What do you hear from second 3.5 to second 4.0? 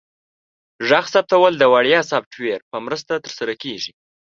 کیږي.